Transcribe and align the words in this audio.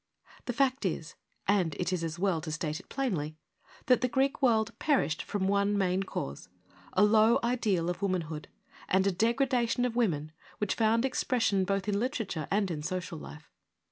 The 0.45 0.53
fact 0.53 0.83
is— 0.83 1.13
and 1.47 1.75
it 1.79 1.93
is 1.93 2.03
as 2.03 2.17
well 2.17 2.41
to 2.41 2.51
state 2.51 2.79
it 2.79 2.89
plainly— 2.89 3.37
that 3.85 4.01
the 4.01 4.07
Greek 4.07 4.41
world 4.41 4.71
perished 4.79 5.21
from 5.21 5.47
one 5.47 5.77
main 5.77 6.01
cause, 6.01 6.49
a 6.93 7.03
low 7.03 7.37
ideal 7.43 7.87
of 7.87 8.01
womanhood 8.01 8.47
and 8.89 9.05
a 9.05 9.11
degradation 9.11 9.85
of 9.85 9.95
women 9.95 10.31
which 10.57 10.73
found 10.73 11.05
expression 11.05 11.65
both 11.65 11.87
in 11.87 11.99
literature 11.99 12.47
and 12.49 12.71
in 12.71 12.81
social 12.81 13.19
life. 13.19 13.51